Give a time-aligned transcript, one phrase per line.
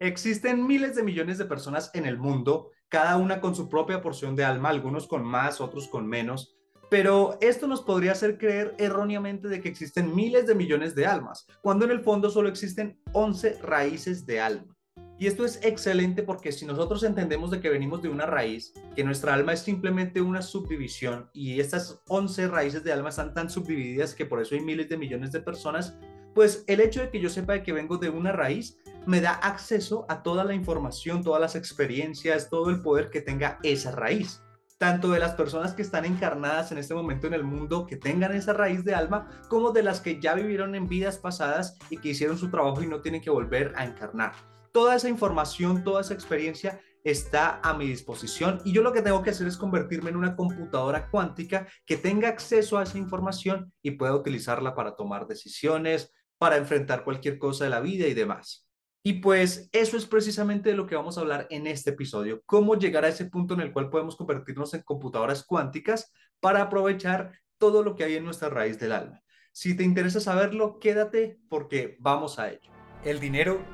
[0.00, 4.34] Existen miles de millones de personas en el mundo, cada una con su propia porción
[4.34, 6.56] de alma, algunos con más, otros con menos,
[6.90, 11.46] pero esto nos podría hacer creer erróneamente de que existen miles de millones de almas,
[11.62, 14.76] cuando en el fondo solo existen 11 raíces de alma.
[15.16, 19.04] Y esto es excelente porque si nosotros entendemos de que venimos de una raíz, que
[19.04, 24.14] nuestra alma es simplemente una subdivisión y estas 11 raíces de alma están tan subdivididas
[24.14, 25.96] que por eso hay miles de millones de personas,
[26.34, 29.32] pues el hecho de que yo sepa de que vengo de una raíz me da
[29.32, 34.42] acceso a toda la información, todas las experiencias, todo el poder que tenga esa raíz.
[34.78, 38.34] Tanto de las personas que están encarnadas en este momento en el mundo, que tengan
[38.34, 42.10] esa raíz de alma, como de las que ya vivieron en vidas pasadas y que
[42.10, 44.32] hicieron su trabajo y no tienen que volver a encarnar.
[44.72, 49.22] Toda esa información, toda esa experiencia está a mi disposición y yo lo que tengo
[49.22, 53.92] que hacer es convertirme en una computadora cuántica que tenga acceso a esa información y
[53.92, 56.10] pueda utilizarla para tomar decisiones,
[56.44, 58.68] para enfrentar cualquier cosa de la vida y demás.
[59.02, 62.74] Y pues eso es precisamente de lo que vamos a hablar en este episodio, cómo
[62.74, 67.82] llegar a ese punto en el cual podemos convertirnos en computadoras cuánticas para aprovechar todo
[67.82, 69.22] lo que hay en nuestra raíz del alma.
[69.52, 72.70] Si te interesa saberlo, quédate porque vamos a ello.
[73.06, 73.64] El dinero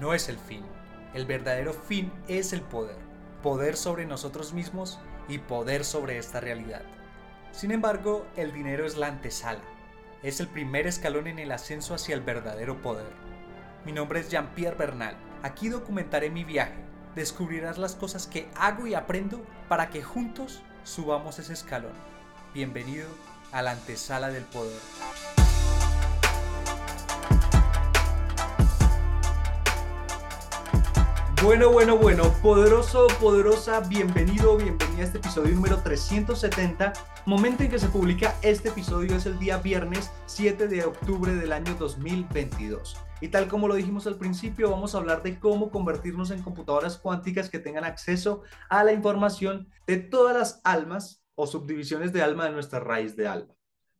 [0.00, 0.62] no es el fin,
[1.12, 2.98] el verdadero fin es el poder,
[3.42, 6.84] poder sobre nosotros mismos y poder sobre esta realidad.
[7.50, 9.64] Sin embargo, el dinero es la antesala,
[10.28, 13.06] es el primer escalón en el ascenso hacia el verdadero poder.
[13.84, 15.16] Mi nombre es Jean-Pierre Bernal.
[15.44, 16.74] Aquí documentaré mi viaje.
[17.14, 21.94] Descubrirás las cosas que hago y aprendo para que juntos subamos ese escalón.
[22.52, 23.06] Bienvenido
[23.52, 25.35] a la antesala del poder.
[31.42, 36.94] Bueno, bueno, bueno, poderoso, poderosa, bienvenido, bienvenida a este episodio número 370.
[37.26, 41.52] Momento en que se publica este episodio es el día viernes 7 de octubre del
[41.52, 42.96] año 2022.
[43.20, 46.96] Y tal como lo dijimos al principio, vamos a hablar de cómo convertirnos en computadoras
[46.96, 52.46] cuánticas que tengan acceso a la información de todas las almas o subdivisiones de alma
[52.46, 53.54] de nuestra raíz de alma.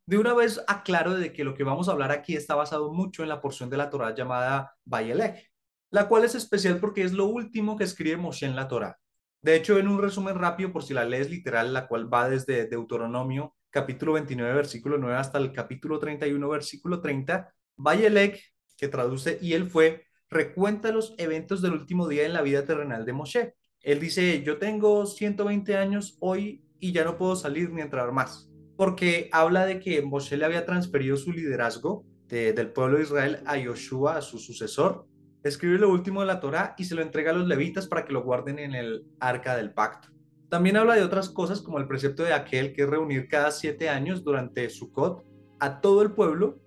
[0.07, 3.23] De una vez aclaro de que lo que vamos a hablar aquí está basado mucho
[3.23, 5.51] en la porción de la Torah llamada Bayelech,
[5.91, 8.99] la cual es especial porque es lo último que escribe Moshe en la Torah.
[9.43, 12.67] De hecho, en un resumen rápido, por si la lees literal, la cual va desde
[12.67, 18.43] Deuteronomio capítulo 29, versículo 9 hasta el capítulo 31, versículo 30, Bayelech
[18.77, 23.05] que traduce, y él fue, recuenta los eventos del último día en la vida terrenal
[23.05, 23.55] de Moshe.
[23.83, 28.51] Él dice, yo tengo 120 años hoy y ya no puedo salir ni entrar más,
[28.77, 33.57] porque habla de que Moshe le había transferido su liderazgo del pueblo de Israel a
[33.57, 35.07] Yoshua, a su sucesor,
[35.49, 38.13] escribe lo último de la Torá y se lo entrega a los levitas para que
[38.13, 40.09] lo guarden en el arca del pacto.
[40.49, 43.89] También habla de otras cosas como el precepto de aquel que es reunir cada siete
[43.89, 45.25] años durante Sukkot
[45.59, 46.61] a todo el pueblo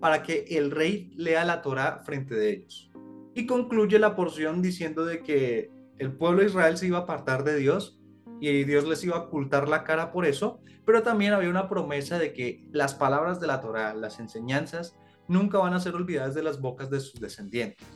[0.00, 2.90] para que el rey lea la Torah frente de ellos.
[3.34, 7.44] Y concluye la porción diciendo de que el pueblo de Israel se iba a apartar
[7.44, 8.00] de Dios
[8.40, 12.18] y Dios les iba a ocultar la cara por eso, pero también había una promesa
[12.18, 14.96] de que las palabras de la Torah, las enseñanzas,
[15.28, 17.86] nunca van a ser olvidadas de las bocas de sus descendientes.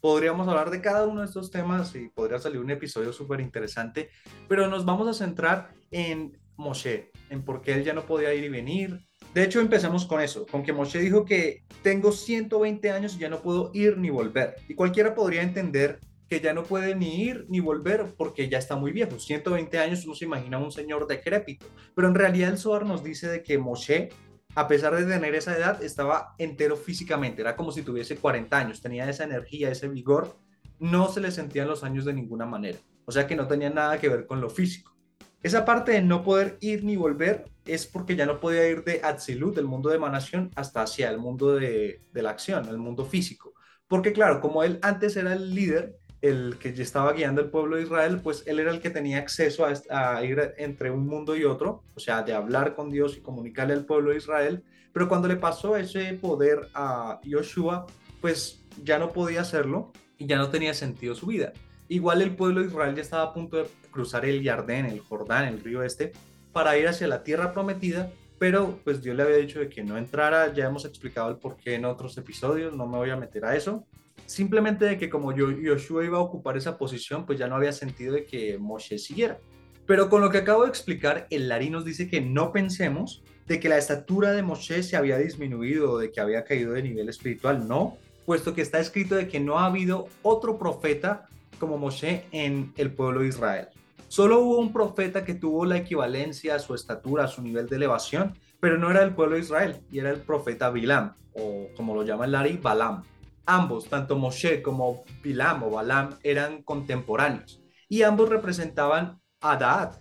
[0.00, 4.10] Podríamos hablar de cada uno de estos temas y podría salir un episodio súper interesante,
[4.48, 8.44] pero nos vamos a centrar en Moshe, en por qué él ya no podía ir
[8.44, 13.14] y venir, de hecho, empecemos con eso, con que Moshe dijo que tengo 120 años
[13.14, 14.56] y ya no puedo ir ni volver.
[14.68, 18.74] Y cualquiera podría entender que ya no puede ni ir ni volver porque ya está
[18.74, 19.20] muy viejo.
[19.20, 21.66] 120 años uno se imagina un señor decrépito.
[21.94, 24.08] Pero en realidad el Zohar nos dice de que Moshe,
[24.54, 27.42] a pesar de tener esa edad, estaba entero físicamente.
[27.42, 30.36] Era como si tuviese 40 años, tenía esa energía, ese vigor.
[30.78, 32.78] No se le sentían los años de ninguna manera.
[33.04, 34.96] O sea que no tenía nada que ver con lo físico.
[35.42, 39.00] Esa parte de no poder ir ni volver es porque ya no podía ir de
[39.02, 43.54] Atzilut, del mundo de emanación, hasta hacia el mundo de, la acción, el mundo físico.
[43.88, 47.82] Porque claro, como él antes era el líder, el que estaba guiando el pueblo de
[47.82, 51.82] Israel, pues él era el que tenía acceso a, ir entre un mundo y otro,
[51.94, 54.62] o sea, de hablar con Dios y comunicarle al pueblo de Israel,
[54.92, 57.86] pero cuando le pasó ese poder a Joshua,
[58.20, 61.52] pues ya no podía hacerlo y ya no tenía sentido su vida.
[61.88, 65.46] Igual el pueblo de Israel ya estaba a punto de cruzar el Jardín, el Jordán,
[65.46, 66.12] el río este,
[66.52, 69.96] para ir hacia la tierra prometida, pero pues Dios le había dicho de que no
[69.96, 73.44] entrara, ya hemos explicado el por qué en otros episodios, no me voy a meter
[73.44, 73.86] a eso,
[74.30, 78.14] simplemente de que como Joshua iba a ocupar esa posición, pues ya no había sentido
[78.14, 79.38] de que Moshe siguiera.
[79.86, 83.58] Pero con lo que acabo de explicar, el Lari nos dice que no pensemos de
[83.58, 87.66] que la estatura de Moshe se había disminuido de que había caído de nivel espiritual,
[87.66, 91.26] no, puesto que está escrito de que no ha habido otro profeta
[91.58, 93.66] como Moshe en el pueblo de Israel.
[94.06, 97.74] Solo hubo un profeta que tuvo la equivalencia a su estatura, a su nivel de
[97.74, 101.96] elevación, pero no era del pueblo de Israel, y era el profeta Bilam, o como
[101.96, 103.02] lo llama el Lari, Balam.
[103.52, 109.98] Ambos, tanto Moshe como Bilam o Balam, eran contemporáneos y ambos representaban a Daad.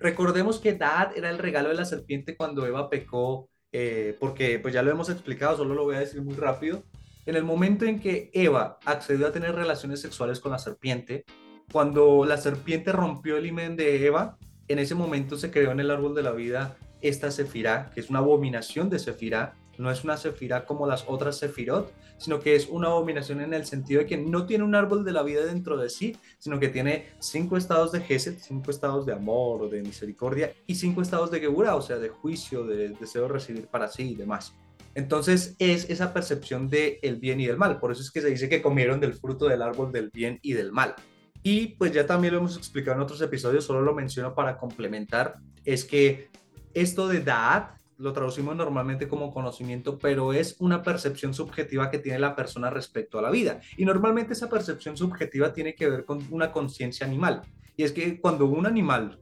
[0.00, 4.74] Recordemos que Daad era el regalo de la serpiente cuando Eva pecó, eh, porque pues
[4.74, 6.82] ya lo hemos explicado, solo lo voy a decir muy rápido.
[7.24, 11.24] En el momento en que Eva accedió a tener relaciones sexuales con la serpiente,
[11.70, 15.92] cuando la serpiente rompió el imen de Eva, en ese momento se creó en el
[15.92, 20.16] árbol de la vida esta sefirá, que es una abominación de sefirá, no es una
[20.16, 24.16] sefirá como las otras sefirot, sino que es una abominación en el sentido de que
[24.16, 27.92] no tiene un árbol de la vida dentro de sí, sino que tiene cinco estados
[27.92, 31.98] de Gesed, cinco estados de amor, de misericordia y cinco estados de Geburah, o sea,
[31.98, 34.52] de juicio, de deseo de recibir para sí y demás.
[34.94, 37.78] Entonces es esa percepción del el bien y del mal.
[37.78, 40.54] Por eso es que se dice que comieron del fruto del árbol del bien y
[40.54, 40.96] del mal.
[41.42, 45.36] Y pues ya también lo hemos explicado en otros episodios, solo lo menciono para complementar,
[45.64, 46.30] es que
[46.74, 52.18] esto de Da'at lo traducimos normalmente como conocimiento, pero es una percepción subjetiva que tiene
[52.18, 53.60] la persona respecto a la vida.
[53.76, 57.42] Y normalmente esa percepción subjetiva tiene que ver con una conciencia animal.
[57.76, 59.18] Y es que cuando un animal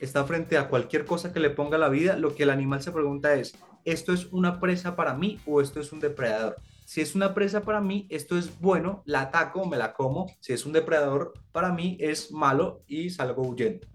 [0.00, 2.92] está frente a cualquier cosa que le ponga la vida, lo que el animal se
[2.92, 6.56] pregunta es, ¿esto es una presa para mí o esto es un depredador?
[6.84, 10.26] Si es una presa para mí, esto es bueno, la ataco, me la como.
[10.40, 13.86] Si es un depredador, para mí es malo y salgo huyendo.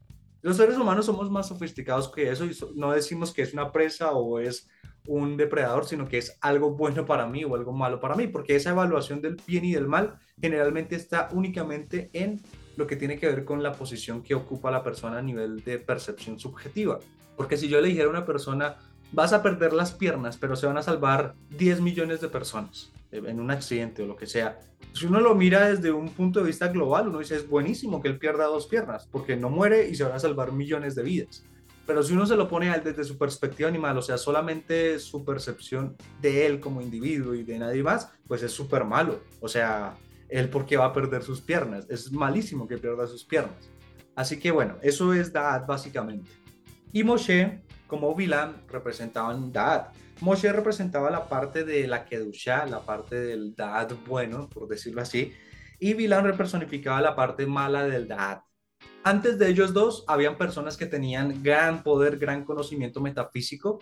[0.41, 4.11] Los seres humanos somos más sofisticados que eso y no decimos que es una presa
[4.11, 4.67] o es
[5.05, 8.55] un depredador, sino que es algo bueno para mí o algo malo para mí, porque
[8.55, 12.41] esa evaluación del bien y del mal generalmente está únicamente en
[12.75, 15.77] lo que tiene que ver con la posición que ocupa la persona a nivel de
[15.77, 16.99] percepción subjetiva.
[17.37, 18.77] Porque si yo le dijera a una persona,
[19.11, 23.39] vas a perder las piernas, pero se van a salvar 10 millones de personas en
[23.39, 24.59] un accidente o lo que sea,
[24.93, 28.07] si uno lo mira desde un punto de vista global, uno dice es buenísimo que
[28.09, 31.43] él pierda dos piernas, porque no muere y se van a salvar millones de vidas.
[31.85, 35.95] Pero si uno se lo pone desde su perspectiva animal, o sea, solamente su percepción
[36.21, 39.21] de él como individuo y de nadie más, pues es súper malo.
[39.39, 39.95] O sea,
[40.29, 41.85] él porque va a perder sus piernas.
[41.89, 43.69] Es malísimo que pierda sus piernas.
[44.15, 46.29] Así que bueno, eso es Da'at básicamente.
[46.93, 49.93] Y Moshe, como Bilam, representaban Da'at.
[50.21, 55.33] Moshe representaba la parte de la Kedusha, la parte del Da'at bueno, por decirlo así,
[55.79, 58.43] y Bilam representaba la parte mala del Da'at.
[59.03, 63.79] Antes de ellos dos, habían personas que tenían gran poder, gran conocimiento metafísico,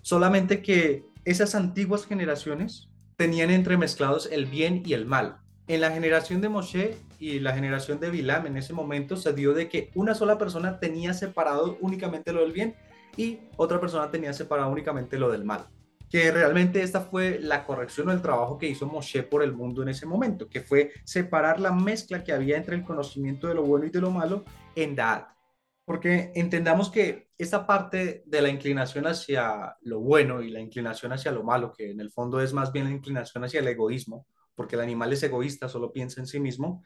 [0.00, 5.38] solamente que esas antiguas generaciones tenían entremezclados el bien y el mal.
[5.66, 9.54] En la generación de Moshe y la generación de Bilam en ese momento se dio
[9.54, 12.76] de que una sola persona tenía separado únicamente lo del bien
[13.16, 15.66] y otra persona tenía separado únicamente lo del mal
[16.10, 19.82] que realmente esta fue la corrección o el trabajo que hizo Moshe por el mundo
[19.82, 23.62] en ese momento, que fue separar la mezcla que había entre el conocimiento de lo
[23.62, 25.28] bueno y de lo malo en Da'at.
[25.84, 31.30] Porque entendamos que esta parte de la inclinación hacia lo bueno y la inclinación hacia
[31.30, 34.26] lo malo, que en el fondo es más bien la inclinación hacia el egoísmo,
[34.56, 36.82] porque el animal es egoísta, solo piensa en sí mismo,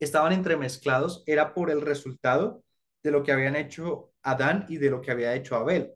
[0.00, 2.64] estaban entremezclados, era por el resultado
[3.04, 5.94] de lo que habían hecho Adán y de lo que había hecho Abel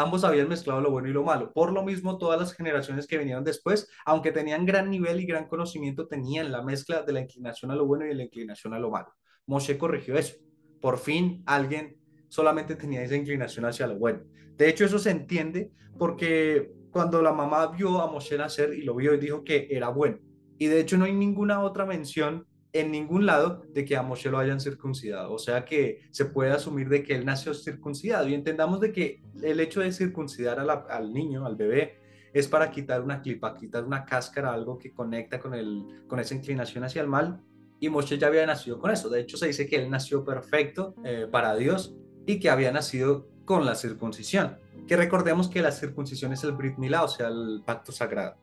[0.00, 1.52] ambos habían mezclado lo bueno y lo malo.
[1.52, 5.46] Por lo mismo, todas las generaciones que vinieron después, aunque tenían gran nivel y gran
[5.46, 8.90] conocimiento, tenían la mezcla de la inclinación a lo bueno y la inclinación a lo
[8.90, 9.14] malo.
[9.46, 10.36] Moshe corrigió eso.
[10.80, 14.20] Por fin alguien solamente tenía esa inclinación hacia lo bueno.
[14.56, 18.94] De hecho, eso se entiende porque cuando la mamá vio a Moshe nacer y lo
[18.94, 20.18] vio y dijo que era bueno.
[20.58, 24.30] Y de hecho no hay ninguna otra mención en ningún lado de que a Moshe
[24.30, 25.32] lo hayan circuncidado.
[25.32, 29.22] O sea que se puede asumir de que él nació circuncidado y entendamos de que
[29.42, 31.98] el hecho de circuncidar al niño, al bebé,
[32.32, 36.34] es para quitar una clipa, quitar una cáscara, algo que conecta con, el, con esa
[36.34, 37.40] inclinación hacia el mal.
[37.80, 39.08] Y Moshe ya había nacido con eso.
[39.08, 41.94] De hecho, se dice que él nació perfecto eh, para Dios
[42.26, 44.58] y que había nacido con la circuncisión.
[44.86, 48.36] Que recordemos que la circuncisión es el Brit Milá, o sea, el pacto sagrado.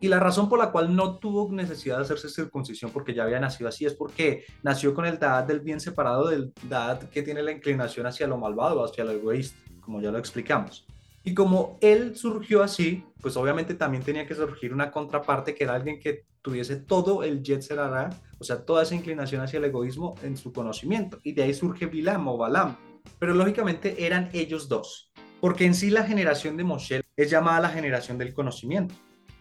[0.00, 3.40] Y la razón por la cual no tuvo necesidad de hacerse circuncisión porque ya había
[3.40, 7.42] nacido así es porque nació con el Dad del bien separado del Dad que tiene
[7.42, 10.86] la inclinación hacia lo malvado, hacia lo egoísta, como ya lo explicamos.
[11.22, 15.74] Y como él surgió así, pues obviamente también tenía que surgir una contraparte que era
[15.74, 20.36] alguien que tuviese todo el Yetzer o sea, toda esa inclinación hacia el egoísmo en
[20.36, 21.18] su conocimiento.
[21.22, 22.76] Y de ahí surge Bilam o Balam.
[23.18, 25.10] Pero lógicamente eran ellos dos,
[25.40, 28.94] porque en sí la generación de Moshe es llamada la generación del conocimiento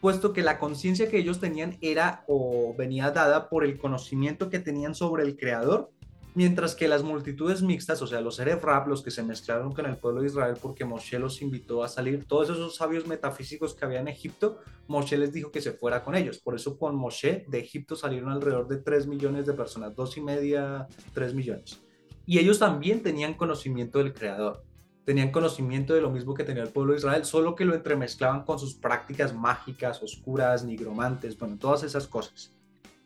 [0.03, 4.59] puesto que la conciencia que ellos tenían era o venía dada por el conocimiento que
[4.59, 5.91] tenían sobre el Creador,
[6.35, 9.95] mientras que las multitudes mixtas, o sea, los rap, los que se mezclaron con el
[9.95, 14.01] pueblo de Israel porque Moshe los invitó a salir, todos esos sabios metafísicos que había
[14.01, 16.39] en Egipto, Moshe les dijo que se fuera con ellos.
[16.39, 20.21] Por eso con Moshe de Egipto salieron alrededor de 3 millones de personas, dos y
[20.21, 21.81] media, 3 millones.
[22.25, 24.65] Y ellos también tenían conocimiento del Creador
[25.05, 28.43] tenían conocimiento de lo mismo que tenía el pueblo de Israel, solo que lo entremezclaban
[28.43, 32.53] con sus prácticas mágicas, oscuras, nigromantes, bueno, todas esas cosas.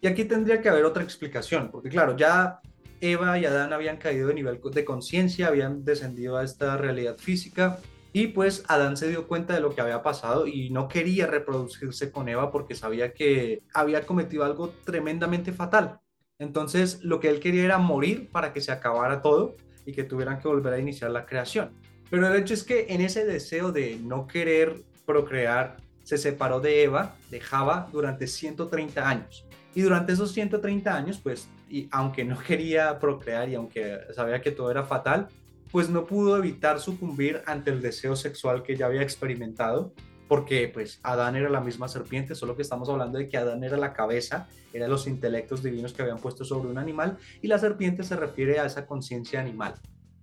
[0.02, 2.62] Y aquí tendría que haber otra explicación, porque claro, ya
[3.02, 7.80] Eva y Adán habían caído de nivel de conciencia, habían descendido a esta realidad física,
[8.14, 12.12] y pues Adán se dio cuenta de lo que había pasado y no quería reproducirse
[12.12, 16.00] con Eva porque sabía que había cometido algo tremendamente fatal.
[16.40, 19.56] Entonces lo que él quería era morir para que se acabara todo
[19.88, 21.72] y que tuvieran que volver a iniciar la creación.
[22.12, 24.76] Pero el hecho es que en ese deseo de no querer
[25.06, 29.46] procrear, se separó de Eva, de Java, durante 130 años.
[29.74, 34.52] Y durante esos 130 años, pues, y aunque no quería procrear y aunque sabía que
[34.52, 35.30] todo era fatal,
[35.72, 39.94] pues no pudo evitar sucumbir ante el deseo sexual que ya había experimentado,
[40.28, 43.78] porque pues Adán era la misma serpiente, solo que estamos hablando de que Adán era
[43.78, 48.04] la cabeza, era los intelectos divinos que habían puesto sobre un animal, y la serpiente
[48.04, 49.76] se refiere a esa conciencia animal.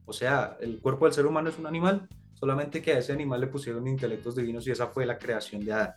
[0.07, 3.41] O sea, el cuerpo del ser humano es un animal, solamente que a ese animal
[3.41, 5.95] le pusieron intelectos divinos y esa fue la creación de Adán.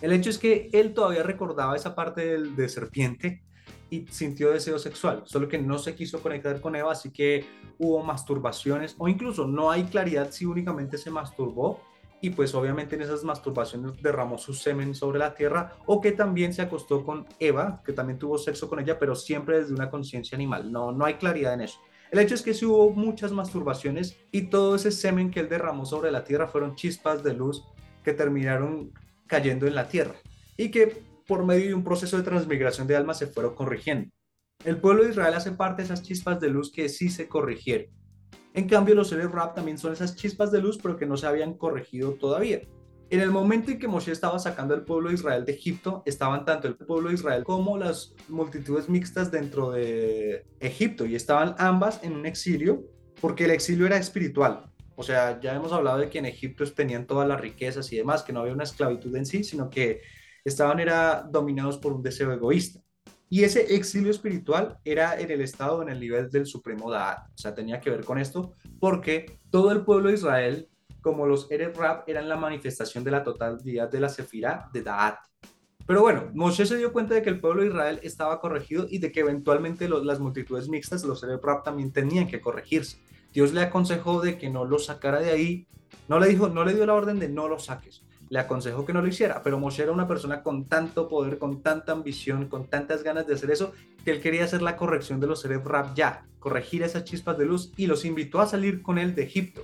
[0.00, 3.42] El hecho es que él todavía recordaba esa parte de, serpiente
[3.90, 7.46] y sintió deseo sexual, solo que no se quiso conectar con Eva, así que
[7.78, 11.80] hubo masturbaciones o incluso no hay claridad si únicamente se masturbó
[12.24, 16.54] y pues obviamente en esas masturbaciones derramó su semen sobre la tierra o que también
[16.54, 20.34] se acostó con Eva, que también tuvo sexo con ella, pero siempre desde una conciencia
[20.34, 20.72] animal.
[20.72, 21.80] No, no hay claridad en eso.
[22.10, 25.84] El hecho es que sí hubo muchas masturbaciones y todo ese semen que él derramó
[25.84, 27.62] sobre la tierra fueron chispas de luz
[28.02, 28.90] que terminaron
[29.26, 30.14] cayendo en la tierra
[30.56, 34.10] y que por medio de un proceso de transmigración de almas se fueron corrigiendo.
[34.64, 37.88] El pueblo de Israel hace parte de esas chispas de luz que sí se corrigieron.
[38.54, 41.26] En cambio, los seres rap también son esas chispas de luz, pero que no se
[41.26, 42.62] habían corregido todavía.
[43.10, 46.44] En el momento en que Moshe estaba sacando al pueblo de Israel de Egipto, estaban
[46.44, 52.02] tanto el pueblo de Israel como las multitudes mixtas dentro de Egipto y estaban ambas
[52.02, 52.84] en un exilio
[53.20, 54.70] porque el exilio era espiritual.
[54.96, 58.22] O sea, ya hemos hablado de que en Egipto tenían todas las riquezas y demás,
[58.22, 60.00] que no había una esclavitud en sí, sino que
[60.44, 62.80] estaban era dominados por un deseo egoísta.
[63.30, 67.30] Y ese exilio espiritual era en el estado, en el nivel del supremo Da'at.
[67.34, 70.68] O sea, tenía que ver con esto porque todo el pueblo de Israel
[71.00, 75.18] como los Erev Rab eran la manifestación de la totalidad de la Sefirá de Da'at.
[75.86, 78.98] Pero bueno, Moshe se dio cuenta de que el pueblo de Israel estaba corregido y
[78.98, 82.98] de que eventualmente las multitudes mixtas, los Erev Rab, también tenían que corregirse.
[83.34, 85.66] Dios le aconsejó de que no lo sacara de ahí,
[86.08, 88.03] no le dijo, no le dio la orden de no lo saques,
[88.34, 91.62] le aconsejó que no lo hiciera, pero Moshe era una persona con tanto poder, con
[91.62, 93.70] tanta ambición, con tantas ganas de hacer eso,
[94.04, 97.46] que él quería hacer la corrección de los Erev Rab ya, corregir esas chispas de
[97.46, 99.62] luz y los invitó a salir con él de Egipto.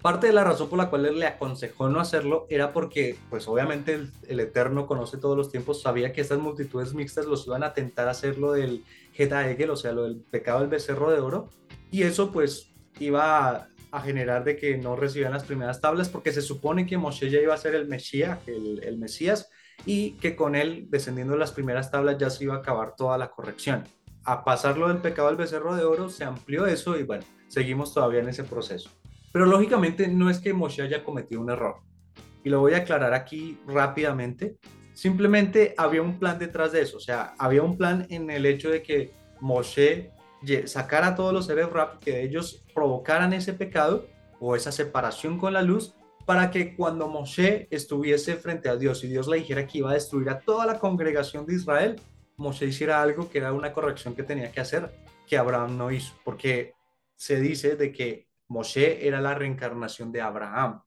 [0.00, 3.46] Parte de la razón por la cual él le aconsejó no hacerlo era porque, pues
[3.48, 7.74] obviamente el, Eterno conoce todos los tiempos, sabía que estas multitudes mixtas los iban a
[7.74, 8.82] tentar hacerlo del
[9.12, 11.50] Geta Egel, o sea, lo del pecado del becerro de oro,
[11.90, 13.68] y eso pues iba a,
[14.00, 17.54] generar de que no recibían las primeras tablas porque se supone que Moshe ya iba
[17.54, 19.50] a ser el Mesías, el, el Mesías,
[19.84, 23.18] y que con él, descendiendo de las primeras tablas, ya se iba a acabar toda
[23.18, 23.84] la corrección.
[24.24, 28.20] A pasarlo del pecado del becerro de oro, se amplió eso y bueno, seguimos todavía
[28.20, 28.90] en ese proceso.
[29.32, 31.76] Pero lógicamente no es que Moshe haya cometido un error.
[32.42, 34.56] Y lo voy a aclarar aquí rápidamente.
[34.94, 36.96] Simplemente había un plan detrás de eso.
[36.96, 40.10] O sea, había un plan en el hecho de que Moshe
[40.66, 44.06] sacara a todos los seres rap, que ellos provocaran ese pecado
[44.40, 49.08] o esa separación con la luz para que cuando Moshe estuviese frente a Dios y
[49.08, 52.00] Dios le dijera que iba a destruir a toda la congregación de Israel,
[52.36, 54.92] Moshe hiciera algo que era una corrección que tenía que hacer
[55.26, 56.74] que Abraham no hizo, porque
[57.14, 60.82] se dice de que Moshe era la reencarnación de Abraham.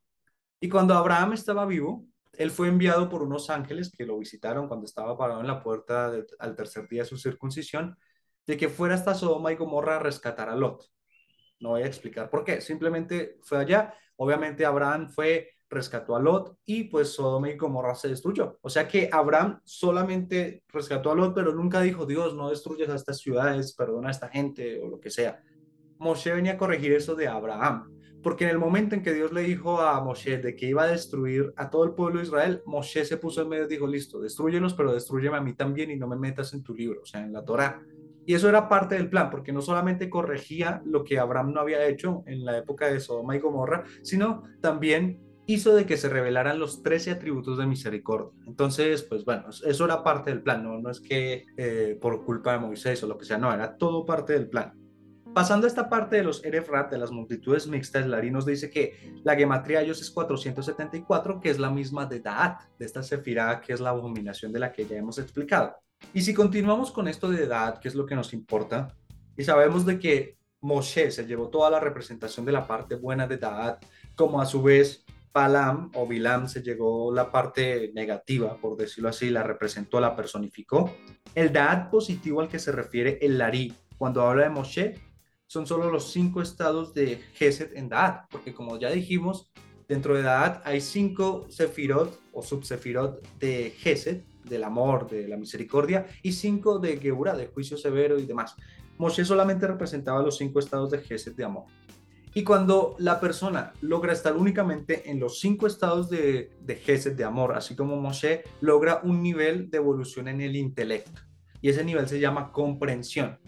[0.59, 4.85] Y cuando Abraham estaba vivo, él fue enviado por unos ángeles que lo visitaron cuando
[4.85, 7.97] estaba parado en la puerta al tercer día de su circuncisión,
[8.49, 10.83] de que fuera hasta Sodoma y Gomorra a rescatar a Lot.
[11.59, 13.93] No voy a explicar por qué, simplemente fue allá.
[14.15, 18.57] Obviamente Abraham fue rescató a Lot y pues Sodoma y Gomorra se destruyó.
[18.63, 22.95] O sea que Abraham solamente rescató a Lot, pero nunca dijo, Dios, no destruyes a
[22.95, 25.43] estas ciudades, perdona a esta gente o lo que sea.
[25.99, 29.43] Moshe venía a corregir eso de Abraham, porque en el momento en que Dios le
[29.43, 33.05] dijo a Moshe de que iba a destruir a todo el pueblo de Israel, Moshe
[33.05, 36.07] se puso en medio y dijo, listo, destruyelos, pero destruyeme a mí también y no
[36.07, 37.79] me metas en tu libro, o sea, en la Torah.
[38.29, 41.87] Y eso era parte del plan, porque no solamente corregía lo que Abraham no había
[41.87, 46.59] hecho en la época de Sodoma y Gomorra, sino también hizo de que se revelaran
[46.59, 48.29] los 13 atributos de misericordia.
[48.45, 52.51] Entonces, pues bueno, eso era parte del plan, no, no es que eh, por culpa
[52.51, 54.75] de Moisés o lo que sea, no, era todo parte del plan.
[55.33, 58.93] Pasando a esta parte de los Erefrat, de las multitudes mixtas, Larry nos dice que
[59.23, 63.59] la gematría de ellos es 474, que es la misma de Daat, de esta sefirá,
[63.59, 65.77] que es la abominación de la que ya hemos explicado.
[66.13, 68.95] Y si continuamos con esto de Daat, que es lo que nos importa,
[69.37, 73.37] y sabemos de que Moshe se llevó toda la representación de la parte buena de
[73.37, 79.09] Daat, como a su vez Palam o Bilam se llegó la parte negativa, por decirlo
[79.09, 80.93] así, la representó, la personificó.
[81.35, 85.09] El Daat positivo al que se refiere el Lari cuando habla de Moshe
[85.49, 89.51] son solo los cinco estados de Geset en Da'at, porque como ya dijimos,
[89.89, 96.07] dentro de Da'at hay cinco sefirot o subsefirot de Geset, del amor, de la misericordia,
[96.23, 98.55] y cinco de Geura, de juicio severo y demás.
[98.97, 101.65] Moshe solamente representaba los cinco estados de Geset de amor.
[102.33, 107.55] Y cuando la persona logra estar únicamente en los cinco estados de, de de amor,
[107.55, 111.21] así como Moshe, logra un nivel de evolución en el intelecto.
[111.61, 113.39] Y ese nivel se llama comprensión.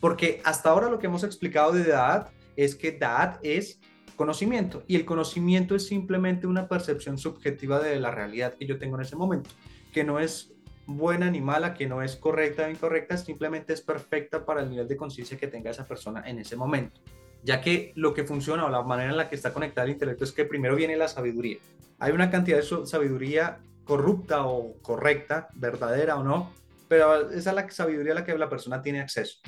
[0.00, 3.78] Porque hasta ahora lo que hemos explicado de Da'at es que Da'at es
[4.20, 8.96] conocimiento y el conocimiento es simplemente una percepción subjetiva de la realidad que yo tengo
[8.96, 9.48] en ese momento,
[9.94, 10.52] que no es
[10.84, 14.86] buena ni mala, que no es correcta o incorrecta, simplemente es perfecta para el nivel
[14.86, 17.00] de conciencia que tenga esa persona en ese momento.
[17.44, 20.24] Ya que lo que funciona o la manera en la que está conectado el intelecto
[20.24, 21.56] es que primero viene la sabiduría.
[21.98, 26.52] Hay una cantidad de sabiduría corrupta o correcta, verdadera o no,
[26.88, 29.38] pero esa es la sabiduría a la que la persona tiene acceso.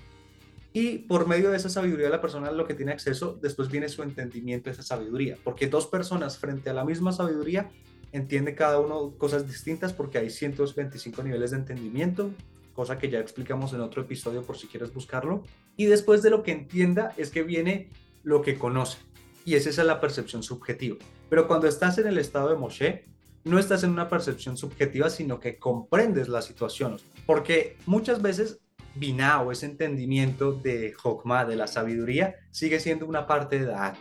[0.73, 4.03] Y por medio de esa sabiduría la persona lo que tiene acceso, después viene su
[4.03, 5.37] entendimiento esa sabiduría.
[5.45, 7.71] Porque dos personas frente a la misma sabiduría
[8.13, 12.31] entiende cada uno cosas distintas porque hay 125 niveles de entendimiento,
[12.75, 15.43] cosa que ya explicamos en otro episodio por si quieres buscarlo.
[15.77, 17.91] Y después de lo que entienda es que viene
[18.23, 18.99] lo que conoce.
[19.45, 20.97] Y esa es la percepción subjetiva.
[21.29, 23.05] Pero cuando estás en el estado de Moshe,
[23.45, 26.99] no estás en una percepción subjetiva, sino que comprendes la situación.
[27.27, 28.61] Porque muchas veces
[28.95, 33.97] Binah o ese entendimiento de Hokmah, de la sabiduría, sigue siendo una parte de Da'at.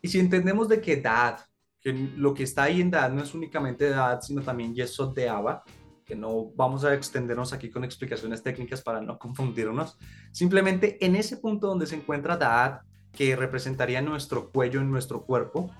[0.00, 1.40] Y si entendemos de que Da'at,
[1.80, 5.28] que lo que está ahí en Da'at no es únicamente Da'at, sino también Yesod de
[5.28, 5.62] Abba,
[6.04, 9.98] que no vamos a extendernos aquí con explicaciones técnicas para no confundirnos,
[10.32, 15.70] simplemente en ese punto donde se encuentra Da'at, que representaría nuestro cuello en nuestro cuerpo,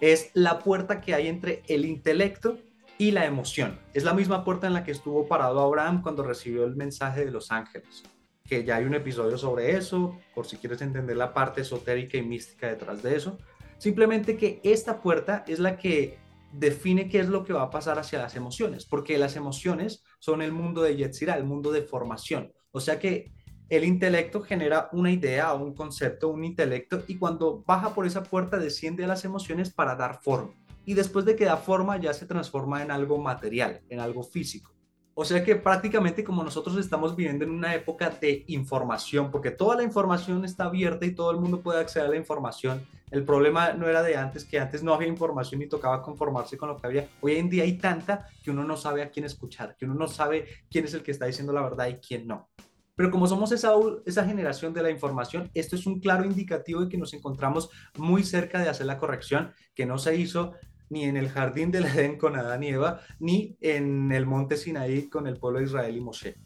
[0.00, 2.58] es la puerta que hay entre el intelecto
[2.98, 3.80] y la emoción.
[3.94, 7.30] Es la misma puerta en la que estuvo parado Abraham cuando recibió el mensaje de
[7.30, 8.04] los ángeles,
[8.52, 12.22] que ya hay un episodio sobre eso, por si quieres entender la parte esotérica y
[12.22, 13.38] mística detrás de eso.
[13.78, 16.18] Simplemente que esta puerta es la que
[16.52, 20.42] define qué es lo que va a pasar hacia las emociones, porque las emociones son
[20.42, 22.52] el mundo de Yetzirah, el mundo de formación.
[22.72, 23.32] O sea que
[23.70, 28.58] el intelecto genera una idea, un concepto, un intelecto, y cuando baja por esa puerta
[28.58, 30.52] desciende a las emociones para dar forma
[30.84, 34.71] y después de que da forma ya se transforma en algo material, en algo físico.
[35.14, 39.76] O sea que prácticamente como nosotros estamos viviendo en una época de información, porque toda
[39.76, 42.86] la información está abierta y todo el mundo puede acceder a la información.
[43.10, 46.70] El problema no era de antes, que antes no había información y tocaba conformarse con
[46.70, 47.08] lo que había.
[47.20, 50.08] Hoy en día hay tanta que uno no sabe a quién escuchar, que uno no
[50.08, 52.48] sabe quién es el que está diciendo la verdad y quién no.
[52.94, 53.72] Pero como somos esa,
[54.06, 58.22] esa generación de la información, esto es un claro indicativo de que nos encontramos muy
[58.22, 60.54] cerca de hacer la corrección que no se hizo
[60.92, 65.08] ni en el jardín del Edén con Adán y Eva, ni en el monte Sinaí
[65.08, 66.36] con el pueblo de Israel y Moshe.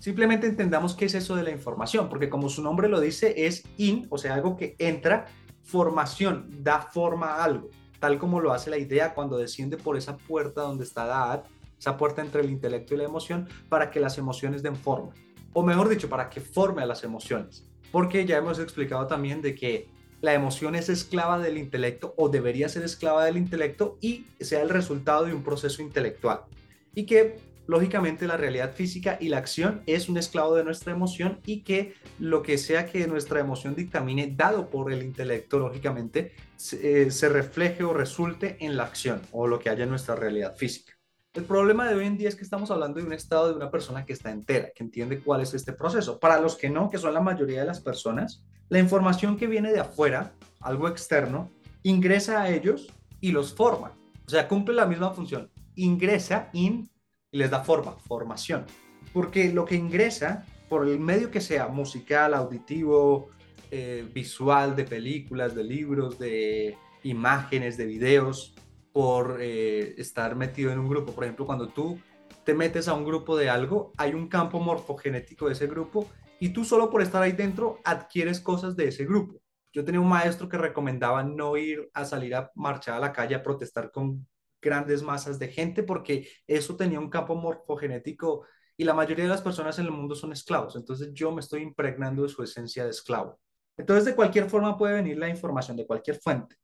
[0.00, 3.62] Simplemente entendamos qué es eso de la información, porque como su nombre lo dice, es
[3.76, 5.26] in, o sea, algo que entra,
[5.62, 10.16] formación, da forma a algo, tal como lo hace la idea cuando desciende por esa
[10.16, 11.44] puerta donde está Daad,
[11.78, 15.12] esa puerta entre el intelecto y la emoción, para que las emociones den forma.
[15.52, 17.68] O mejor dicho, para que forme a las emociones.
[17.92, 19.88] Porque ya hemos explicado también de que
[20.22, 24.70] la emoción es esclava del intelecto o debería ser esclava del intelecto y sea el
[24.70, 26.42] resultado de un proceso intelectual.
[26.94, 31.40] Y que lógicamente la realidad física y la acción es un esclavo de nuestra emoción
[31.44, 37.02] y que lo que sea que nuestra emoción dictamine, dado por el intelecto, lógicamente, se,
[37.02, 40.56] eh, se refleje o resulte en la acción o lo que haya en nuestra realidad
[40.56, 40.92] física.
[41.34, 43.70] El problema de hoy en día es que estamos hablando de un estado de una
[43.70, 46.20] persona que está entera, que entiende cuál es este proceso.
[46.20, 49.70] Para los que no, que son la mayoría de las personas, la información que viene
[49.70, 51.50] de afuera, algo externo,
[51.82, 53.92] ingresa a ellos y los forma.
[54.26, 55.50] O sea, cumple la misma función.
[55.74, 56.88] Ingresa, in,
[57.30, 58.64] y les da forma, formación.
[59.12, 63.28] Porque lo que ingresa, por el medio que sea, musical, auditivo,
[63.70, 68.54] eh, visual, de películas, de libros, de imágenes, de videos,
[68.90, 71.12] por eh, estar metido en un grupo.
[71.12, 71.98] Por ejemplo, cuando tú
[72.42, 76.08] te metes a un grupo de algo, hay un campo morfogenético de ese grupo
[76.42, 79.40] y tú solo por estar ahí dentro adquieres cosas de ese grupo.
[79.72, 83.36] Yo tenía un maestro que recomendaba no ir a salir a marchar a la calle
[83.36, 84.26] a protestar con
[84.60, 88.44] grandes masas de gente porque eso tenía un campo morfogenético
[88.76, 90.74] y la mayoría de las personas en el mundo son esclavos.
[90.74, 93.38] Entonces yo me estoy impregnando de su esencia de esclavo.
[93.76, 96.56] Entonces de cualquier forma puede venir la información de cualquier fuente.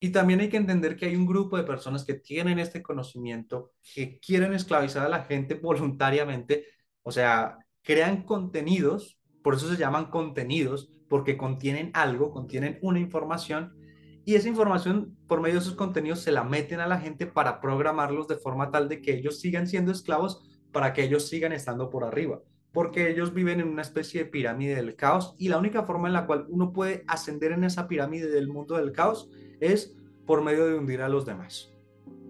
[0.00, 3.74] Y también hay que entender que hay un grupo de personas que tienen este conocimiento,
[3.82, 6.64] que quieren esclavizar a la gente voluntariamente,
[7.02, 13.76] o sea, crean contenidos, por eso se llaman contenidos, porque contienen algo, contienen una información,
[14.24, 17.60] y esa información, por medio de esos contenidos, se la meten a la gente para
[17.60, 21.90] programarlos de forma tal de que ellos sigan siendo esclavos, para que ellos sigan estando
[21.90, 22.40] por arriba,
[22.72, 26.14] porque ellos viven en una especie de pirámide del caos, y la única forma en
[26.14, 29.30] la cual uno puede ascender en esa pirámide del mundo del caos
[29.60, 31.72] es por medio de hundir a los demás.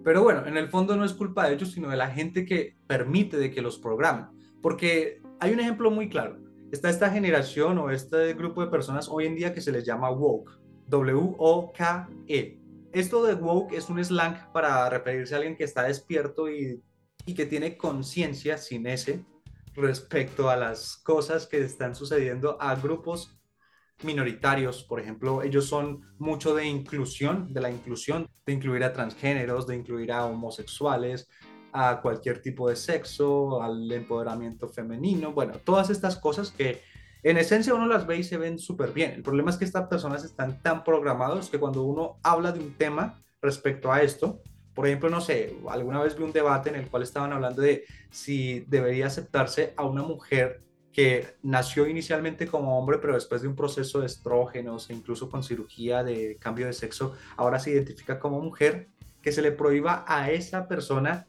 [0.04, 2.76] Pero bueno, en el fondo no es culpa de ellos, sino de la gente que
[2.86, 4.26] permite de que los programen.
[4.60, 6.44] Porque hay un ejemplo muy claro.
[6.72, 10.10] Está esta generación o este grupo de personas hoy en día que se les llama
[10.10, 10.58] woke.
[10.88, 12.60] W-O-K-E.
[12.92, 16.82] Esto de woke es un slang para referirse a alguien que está despierto y,
[17.24, 19.24] y que tiene conciencia sin ese
[19.74, 23.36] respecto a las cosas que están sucediendo a grupos
[24.02, 29.66] minoritarios, por ejemplo, ellos son mucho de inclusión, de la inclusión, de incluir a transgéneros,
[29.66, 31.28] de incluir a homosexuales,
[31.72, 36.82] a cualquier tipo de sexo, al empoderamiento femenino, bueno, todas estas cosas que
[37.22, 39.10] en esencia uno las ve y se ven súper bien.
[39.12, 42.74] El problema es que estas personas están tan programados que cuando uno habla de un
[42.74, 44.40] tema respecto a esto,
[44.74, 47.84] por ejemplo, no sé, alguna vez vi un debate en el cual estaban hablando de
[48.10, 53.56] si debería aceptarse a una mujer que nació inicialmente como hombre, pero después de un
[53.56, 58.40] proceso de estrógenos e incluso con cirugía de cambio de sexo, ahora se identifica como
[58.40, 58.88] mujer,
[59.20, 61.26] que se le prohíba a esa persona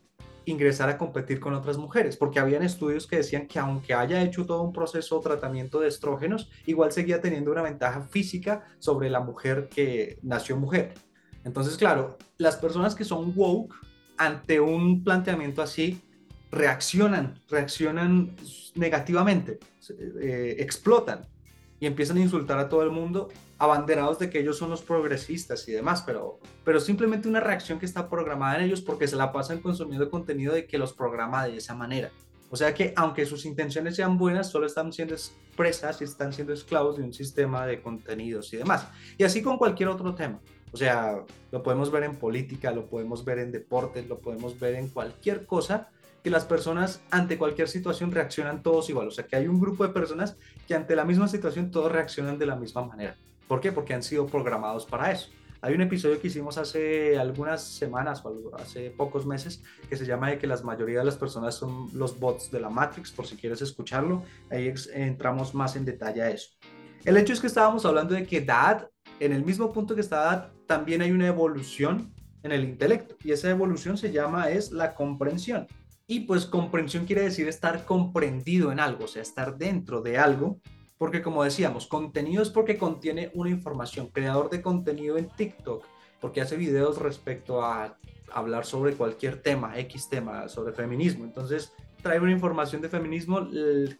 [0.52, 4.46] ingresar a competir con otras mujeres, porque habían estudios que decían que aunque haya hecho
[4.46, 9.20] todo un proceso o tratamiento de estrógenos, igual seguía teniendo una ventaja física sobre la
[9.20, 10.94] mujer que nació mujer.
[11.44, 13.74] Entonces, claro, las personas que son woke
[14.18, 16.02] ante un planteamiento así
[16.52, 18.36] reaccionan, reaccionan
[18.76, 19.60] negativamente,
[20.22, 21.28] eh, explotan
[21.80, 25.68] y empiezan a insultar a todo el mundo, abanderados de que ellos son los progresistas
[25.68, 29.32] y demás, pero, pero simplemente una reacción que está programada en ellos porque se la
[29.32, 32.12] pasan consumiendo contenido de que los programa de esa manera.
[32.50, 36.54] O sea que aunque sus intenciones sean buenas, solo están siendo expresas y están siendo
[36.54, 38.88] esclavos de un sistema de contenidos y demás.
[39.18, 40.40] Y así con cualquier otro tema.
[40.72, 44.76] O sea, lo podemos ver en política, lo podemos ver en deportes, lo podemos ver
[44.76, 45.90] en cualquier cosa
[46.28, 49.08] que las personas ante cualquier situación reaccionan todos igual.
[49.08, 50.36] O sea, que hay un grupo de personas
[50.68, 53.16] que ante la misma situación todos reaccionan de la misma manera.
[53.48, 53.72] ¿Por qué?
[53.72, 55.30] Porque han sido programados para eso.
[55.62, 60.32] Hay un episodio que hicimos hace algunas semanas o hace pocos meses que se llama
[60.32, 63.38] de que la mayoría de las personas son los bots de la Matrix, por si
[63.38, 66.50] quieres escucharlo, ahí entramos más en detalle a eso.
[67.06, 68.90] El hecho es que estábamos hablando de que Dad,
[69.22, 72.14] en el mismo punto que está Dad, también hay una evolución
[72.44, 75.68] en el intelecto y esa evolución se llama es la comprensión.
[76.08, 80.62] Y pues comprensión quiere decir estar comprendido en algo, o sea, estar dentro de algo,
[80.98, 84.08] porque como decíamos, contenido es porque contiene una información.
[84.08, 85.84] Creador de contenido en TikTok,
[86.22, 87.98] porque hace videos respecto a
[88.32, 91.26] hablar sobre cualquier tema, X tema, sobre feminismo.
[91.26, 93.48] Entonces, trae una información de feminismo,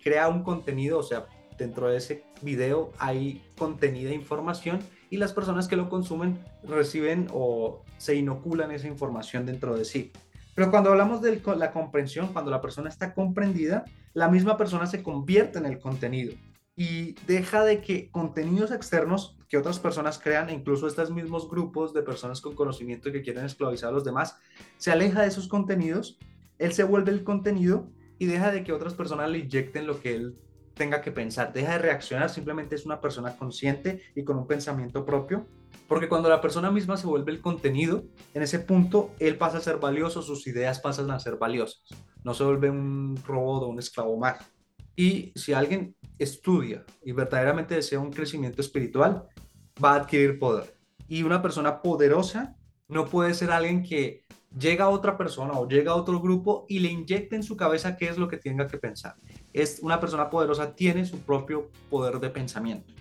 [0.02, 5.34] crea un contenido, o sea, dentro de ese video hay contenido e información y las
[5.34, 10.12] personas que lo consumen reciben o se inoculan esa información dentro de sí.
[10.58, 15.04] Pero cuando hablamos de la comprensión, cuando la persona está comprendida, la misma persona se
[15.04, 16.34] convierte en el contenido
[16.76, 22.02] y deja de que contenidos externos que otras personas crean, incluso estos mismos grupos de
[22.02, 24.36] personas con conocimiento que quieren esclavizar a los demás,
[24.80, 26.18] se aleja de esos contenidos,
[26.58, 30.16] él se vuelve el contenido y deja de que otras personas le inyecten lo que
[30.16, 30.40] él
[30.74, 35.06] tenga que pensar, deja de reaccionar, simplemente es una persona consciente y con un pensamiento
[35.06, 35.46] propio
[35.88, 38.04] porque cuando la persona misma se vuelve el contenido,
[38.34, 41.82] en ese punto él pasa a ser valioso, sus ideas pasan a ser valiosas.
[42.24, 44.38] No se vuelve un robot o un esclavo más.
[44.96, 49.28] Y si alguien estudia y verdaderamente desea un crecimiento espiritual,
[49.84, 50.76] va a adquirir poder.
[51.08, 52.56] Y una persona poderosa
[52.90, 54.26] no puede ser alguien que
[54.58, 57.96] llega a otra persona o llega a otro grupo y le inyecte en su cabeza
[57.96, 59.16] qué es lo que tenga que pensar.
[59.54, 62.94] Es una persona poderosa tiene su propio poder de pensamiento.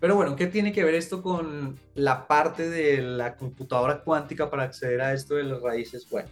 [0.00, 4.62] Pero bueno, ¿qué tiene que ver esto con la parte de la computadora cuántica para
[4.62, 6.08] acceder a esto de las raíces?
[6.08, 6.28] Bueno,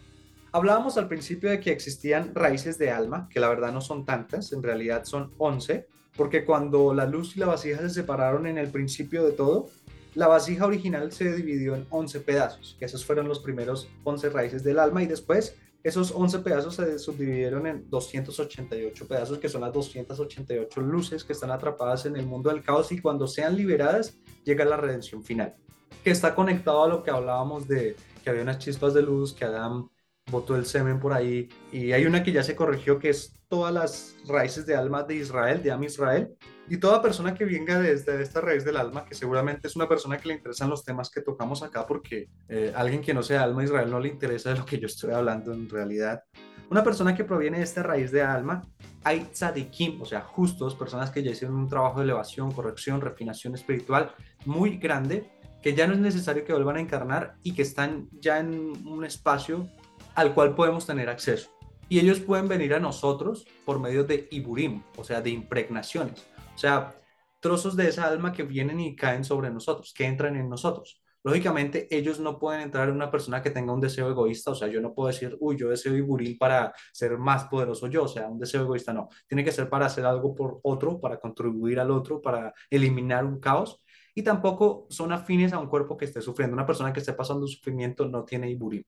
[0.52, 4.54] hablábamos al principio de que existían raíces de alma, que la verdad no son tantas,
[4.54, 8.68] en realidad son 11, porque cuando la luz y la vasija se separaron en el
[8.68, 9.68] principio de todo,
[10.14, 14.64] la vasija original se dividió en 11 pedazos, que esos fueron los primeros 11 raíces
[14.64, 19.72] del alma, y después esos 11 pedazos se subdividieron en 288 pedazos, que son las
[19.72, 24.64] 288 luces que están atrapadas en el mundo del caos y cuando sean liberadas llega
[24.64, 25.54] la redención final,
[26.02, 29.44] que está conectado a lo que hablábamos de que había unas chispas de luz, que
[29.44, 29.88] Adán
[30.30, 33.72] botó el semen por ahí y hay una que ya se corrigió que es todas
[33.72, 36.36] las raíces de alma de Israel, de Am Israel,
[36.68, 40.18] y toda persona que venga desde esta raíz del alma, que seguramente es una persona
[40.18, 43.64] que le interesan los temas que tocamos acá, porque eh, alguien que no sea alma
[43.64, 46.22] Israel no le interesa de lo que yo estoy hablando en realidad.
[46.70, 48.62] Una persona que proviene de esta raíz de alma,
[49.02, 53.54] hay tzadikim, o sea, justos, personas que ya hicieron un trabajo de elevación, corrección, refinación
[53.54, 54.14] espiritual
[54.44, 55.30] muy grande,
[55.62, 59.04] que ya no es necesario que vuelvan a encarnar y que están ya en un
[59.06, 59.70] espacio
[60.18, 61.48] al cual podemos tener acceso.
[61.88, 66.26] Y ellos pueden venir a nosotros por medio de iburim, o sea, de impregnaciones.
[66.56, 66.96] O sea,
[67.38, 71.00] trozos de esa alma que vienen y caen sobre nosotros, que entran en nosotros.
[71.22, 74.66] Lógicamente, ellos no pueden entrar en una persona que tenga un deseo egoísta, o sea,
[74.66, 78.28] yo no puedo decir, uy, yo deseo Iburim para ser más poderoso yo, o sea,
[78.28, 79.08] un deseo egoísta no.
[79.28, 83.38] Tiene que ser para hacer algo por otro, para contribuir al otro, para eliminar un
[83.38, 83.80] caos.
[84.16, 86.54] Y tampoco son afines a un cuerpo que esté sufriendo.
[86.54, 88.82] Una persona que esté pasando sufrimiento no tiene Iburim.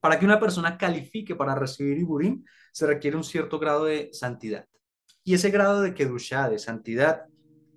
[0.00, 4.66] Para que una persona califique para recibir Iburim, se requiere un cierto grado de santidad.
[5.24, 7.24] Y ese grado de Kedushá, de santidad,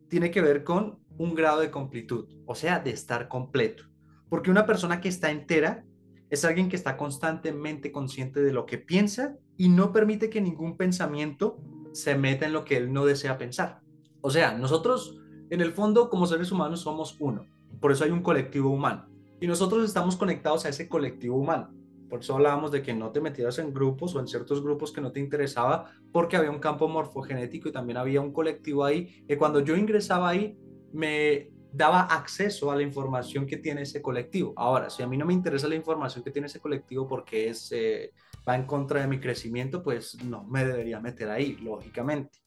[0.10, 3.84] tiene que ver con un grado de completud, o sea, de estar completo.
[4.30, 5.86] Porque una persona que está entera
[6.30, 10.78] es alguien que está constantemente consciente de lo que piensa y no permite que ningún
[10.78, 11.60] pensamiento
[11.94, 13.82] se meta en lo que él no desea pensar.
[14.22, 17.46] O sea, nosotros en el fondo como seres humanos somos uno,
[17.80, 19.08] por eso hay un colectivo humano
[19.40, 21.72] y nosotros estamos conectados a ese colectivo humano.
[22.14, 25.02] Por eso hablábamos de que no te metieras en grupos o en ciertos grupos que
[25.02, 29.36] no te interesaba, porque había un campo morfogenético y también había un colectivo ahí, que
[29.36, 30.56] cuando yo ingresaba ahí,
[30.92, 34.54] me daba acceso a la información que tiene ese colectivo.
[34.58, 37.72] Ahora, si a mí no me interesa la información que tiene ese colectivo porque es,
[37.72, 38.12] eh,
[38.48, 42.38] va en contra de mi crecimiento, pues no me debería meter ahí, lógicamente.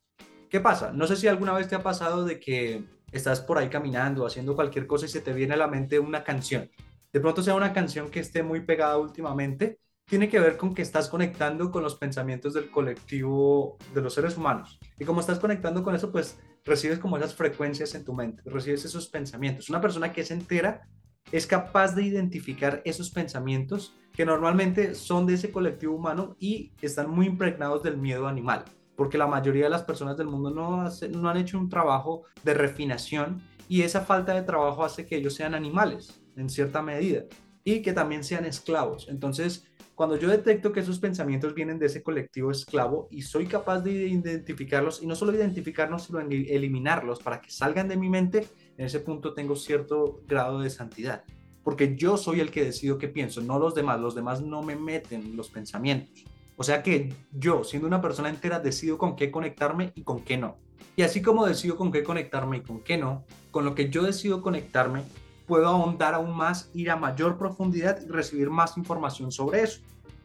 [0.48, 0.92] ¿Qué pasa?
[0.92, 4.54] No sé si alguna vez te ha pasado de que estás por ahí caminando, haciendo
[4.54, 6.70] cualquier cosa y se te viene a la mente una canción
[7.12, 10.82] de pronto sea una canción que esté muy pegada últimamente, tiene que ver con que
[10.82, 14.78] estás conectando con los pensamientos del colectivo de los seres humanos.
[14.98, 18.84] Y como estás conectando con eso, pues recibes como esas frecuencias en tu mente, recibes
[18.84, 19.68] esos pensamientos.
[19.68, 20.88] Una persona que es entera
[21.32, 27.10] es capaz de identificar esos pensamientos que normalmente son de ese colectivo humano y están
[27.10, 28.64] muy impregnados del miedo animal,
[28.94, 32.54] porque la mayoría de las personas del mundo no, no han hecho un trabajo de
[32.54, 37.24] refinación y esa falta de trabajo hace que ellos sean animales en cierta medida
[37.64, 39.08] y que también sean esclavos.
[39.08, 43.80] Entonces, cuando yo detecto que esos pensamientos vienen de ese colectivo esclavo y soy capaz
[43.80, 48.46] de identificarlos, y no solo identificarlos, sino eliminarlos para que salgan de mi mente,
[48.76, 51.24] en ese punto tengo cierto grado de santidad.
[51.64, 53.98] Porque yo soy el que decido qué pienso, no los demás.
[53.98, 56.24] Los demás no me meten los pensamientos.
[56.56, 60.36] O sea que yo, siendo una persona entera, decido con qué conectarme y con qué
[60.36, 60.58] no.
[60.94, 64.02] Y así como decido con qué conectarme y con qué no, con lo que yo
[64.02, 65.02] decido conectarme,
[65.46, 69.80] puedo ahondar aún más, ir a mayor profundidad y recibir más información sobre eso.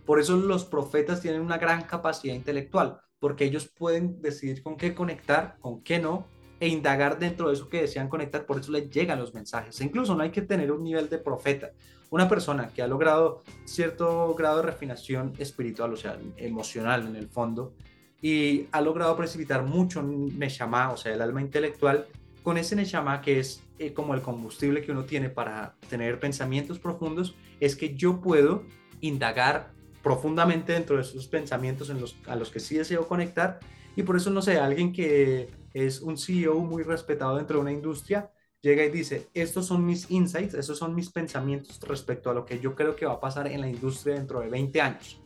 [0.06, 4.96] Por eso los profetas tienen una gran capacidad intelectual, porque ellos pueden decidir con qué
[4.96, 6.26] conectar, con qué no,
[6.60, 9.82] e indagar dentro de eso que desean conectar, por eso les llegan los mensajes.
[9.82, 11.72] E incluso no hay que tener un nivel de profeta.
[12.12, 17.30] Una persona que ha logrado cierto grado de refinación espiritual, o sea, emocional en el
[17.30, 17.74] fondo,
[18.22, 22.06] y ha logrado precipitar mucho Neshama, o sea, el alma intelectual,
[22.44, 26.80] con ese Neshama que es eh, como el combustible que uno tiene para tener pensamientos
[26.80, 28.64] profundos, es que yo puedo
[29.02, 31.92] indagar profundamente dentro de esos pensamientos
[32.28, 33.60] a los que sí deseo conectar.
[33.96, 37.72] Y por eso, no sé, alguien que es un CEO muy respetado dentro de una
[37.72, 42.46] industria, llega y dice, estos son mis insights, estos son mis pensamientos respecto a lo
[42.46, 45.22] que yo creo que va a pasar en la industria dentro de 20 años.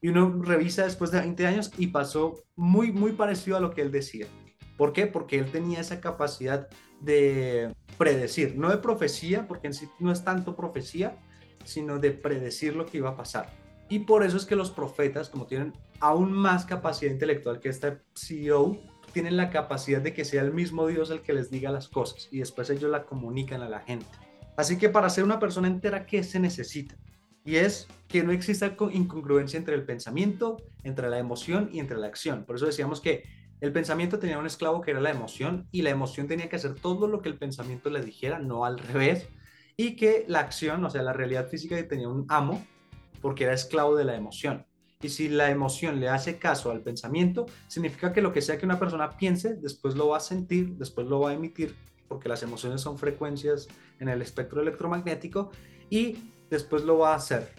[0.00, 3.82] Y uno revisa después de 20 años y pasó muy, muy parecido a lo que
[3.82, 4.26] él decía.
[4.76, 5.06] ¿Por qué?
[5.06, 6.68] Porque él tenía esa capacidad
[7.00, 11.18] de predecir, no de profecía, porque en sí no es tanto profecía,
[11.64, 13.50] sino de predecir lo que iba a pasar.
[13.88, 17.98] Y por eso es que los profetas, como tienen aún más capacidad intelectual que este
[18.14, 18.78] CEO,
[19.12, 22.28] tienen la capacidad de que sea el mismo Dios el que les diga las cosas
[22.30, 24.06] y después ellos la comunican a la gente.
[24.56, 26.96] Así que para ser una persona entera, ¿qué se necesita?
[27.44, 32.08] Y es que no exista incongruencia entre el pensamiento, entre la emoción y entre la
[32.08, 32.44] acción.
[32.44, 33.22] Por eso decíamos que
[33.60, 36.74] El pensamiento tenía un esclavo que era la emoción y la emoción tenía que hacer
[36.74, 39.28] todo lo que el pensamiento le dijera, no al revés.
[39.78, 42.64] Y que la acción, o sea, la realidad física tenía un amo
[43.20, 44.66] porque era esclavo de la emoción.
[45.02, 48.64] Y si la emoción le hace caso al pensamiento, significa que lo que sea que
[48.64, 51.74] una persona piense, después lo va a sentir, después lo va a emitir,
[52.08, 53.68] porque las emociones son frecuencias
[54.00, 55.50] en el espectro electromagnético,
[55.90, 56.16] y
[56.48, 57.52] después lo va a hacer.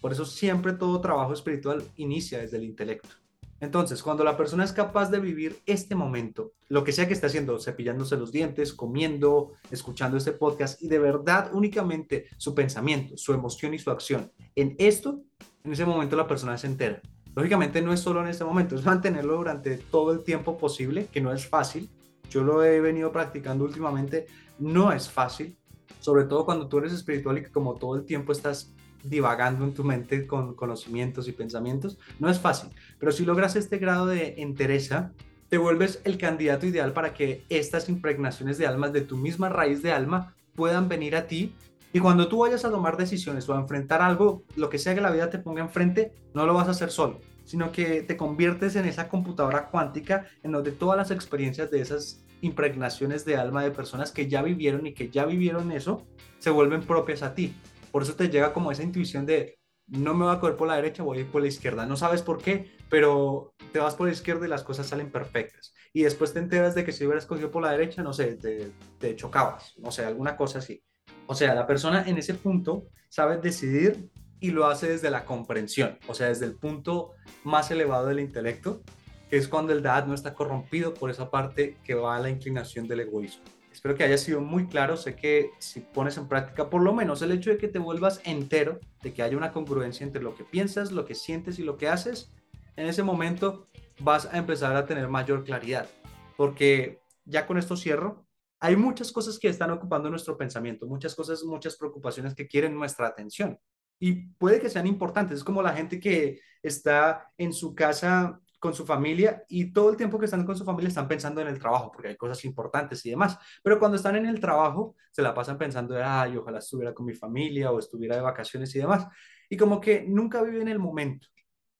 [0.00, 3.17] Por eso siempre todo trabajo espiritual inicia desde el intelecto.
[3.60, 7.26] Entonces, cuando la persona es capaz de vivir este momento, lo que sea que esté
[7.26, 13.32] haciendo, cepillándose los dientes, comiendo, escuchando este podcast, y de verdad únicamente su pensamiento, su
[13.32, 15.22] emoción y su acción en esto,
[15.64, 17.02] en ese momento la persona se entera.
[17.34, 21.20] Lógicamente no es solo en este momento, es mantenerlo durante todo el tiempo posible, que
[21.20, 21.88] no es fácil.
[22.30, 24.26] Yo lo he venido practicando últimamente,
[24.58, 25.56] no es fácil,
[26.00, 29.74] sobre todo cuando tú eres espiritual y que como todo el tiempo estás divagando en
[29.74, 34.34] tu mente con conocimientos y pensamientos, no es fácil, pero si logras este grado de
[34.38, 35.12] entereza,
[35.48, 39.82] te vuelves el candidato ideal para que estas impregnaciones de almas de tu misma raíz
[39.82, 41.54] de alma puedan venir a ti
[41.92, 45.00] y cuando tú vayas a tomar decisiones o a enfrentar algo, lo que sea que
[45.00, 48.76] la vida te ponga enfrente, no lo vas a hacer solo, sino que te conviertes
[48.76, 53.70] en esa computadora cuántica en donde todas las experiencias de esas impregnaciones de alma de
[53.70, 56.06] personas que ya vivieron y que ya vivieron eso,
[56.38, 57.54] se vuelven propias a ti.
[57.90, 60.76] Por eso te llega como esa intuición de, no me voy a coger por la
[60.76, 61.86] derecha, voy a ir por la izquierda.
[61.86, 65.74] No sabes por qué, pero te vas por la izquierda y las cosas salen perfectas.
[65.92, 68.70] Y después te enteras de que si hubieras cogido por la derecha, no sé, te,
[68.98, 70.82] te chocabas, no sé, alguna cosa así.
[71.26, 75.98] O sea, la persona en ese punto sabe decidir y lo hace desde la comprensión,
[76.06, 77.12] o sea, desde el punto
[77.44, 78.82] más elevado del intelecto,
[79.28, 82.30] que es cuando el Dad no está corrompido por esa parte que va a la
[82.30, 83.44] inclinación del egoísmo.
[83.78, 84.96] Espero que haya sido muy claro.
[84.96, 88.20] Sé que si pones en práctica por lo menos el hecho de que te vuelvas
[88.24, 91.76] entero, de que haya una congruencia entre lo que piensas, lo que sientes y lo
[91.76, 92.32] que haces,
[92.74, 93.68] en ese momento
[94.00, 95.88] vas a empezar a tener mayor claridad.
[96.36, 98.26] Porque ya con esto cierro.
[98.58, 103.06] Hay muchas cosas que están ocupando nuestro pensamiento, muchas cosas, muchas preocupaciones que quieren nuestra
[103.06, 103.60] atención.
[104.00, 105.38] Y puede que sean importantes.
[105.38, 109.96] Es como la gente que está en su casa con su familia y todo el
[109.96, 113.04] tiempo que están con su familia están pensando en el trabajo porque hay cosas importantes
[113.06, 113.38] y demás.
[113.62, 117.14] Pero cuando están en el trabajo se la pasan pensando ay, ojalá estuviera con mi
[117.14, 119.06] familia o estuviera de vacaciones y demás.
[119.48, 121.28] Y como que nunca viven el momento.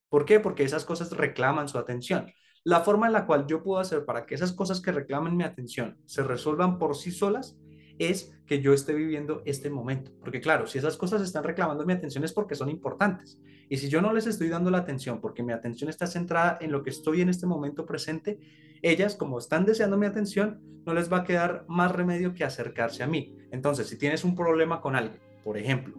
[0.09, 0.41] ¿Por qué?
[0.41, 2.33] Porque esas cosas reclaman su atención.
[2.64, 5.45] La forma en la cual yo puedo hacer para que esas cosas que reclamen mi
[5.45, 7.59] atención se resuelvan por sí solas
[7.99, 10.12] es que yo esté viviendo este momento.
[10.21, 13.38] Porque claro, si esas cosas están reclamando mi atención es porque son importantes.
[13.68, 16.72] Y si yo no les estoy dando la atención porque mi atención está centrada en
[16.72, 18.38] lo que estoy en este momento presente,
[18.83, 23.02] ellas como están deseando mi atención, no les va a quedar más remedio que acercarse
[23.02, 23.37] a mí.
[23.50, 25.94] Entonces, si tienes un problema con alguien, por ejemplo,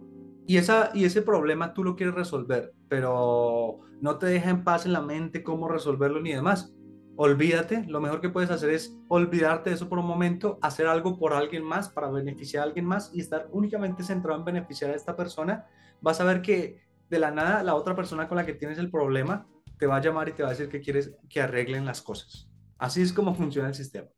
[0.46, 4.84] y, esa, y ese problema tú lo quieres resolver, pero no te deja en paz
[4.86, 6.74] en la mente cómo resolverlo ni demás,
[7.14, 11.18] olvídate, lo mejor que puedes hacer es olvidarte de eso por un momento, hacer algo
[11.18, 14.94] por alguien más para beneficiar a alguien más y estar únicamente centrado en beneficiar a
[14.94, 15.66] esta persona,
[16.00, 16.80] vas a ver que
[17.10, 19.46] de la nada la otra persona con la que tienes el problema
[19.78, 22.48] te va a llamar y te va a decir que quieres que arreglen las cosas.
[22.78, 24.08] Así es como funciona el sistema.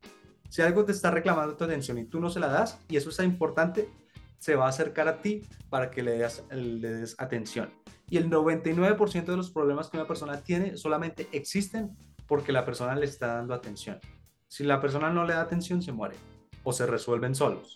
[0.49, 3.09] Si algo te está reclamando tu atención y tú no se la das, y eso
[3.09, 3.89] está importante,
[4.37, 7.73] se va a acercar a ti para que le des, le des atención.
[8.09, 12.95] Y el 99% de los problemas que una persona tiene solamente existen porque la persona
[12.95, 13.99] le está dando atención.
[14.47, 16.15] Si la persona no le da atención, se muere
[16.63, 17.75] o se resuelven solos.